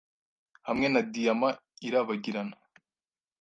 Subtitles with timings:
[0.67, 1.49] Hamwe na diyama
[1.87, 2.55] irabagirana